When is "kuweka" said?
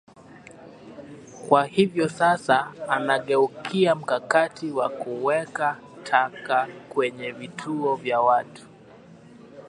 4.89-5.77